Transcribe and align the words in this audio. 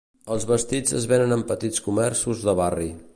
Els 0.35 0.45
vestits 0.51 0.95
es 1.01 1.05
venen 1.11 1.37
en 1.37 1.45
petits 1.53 1.85
comerços 1.91 2.43
de 2.49 2.57
barri. 2.65 2.91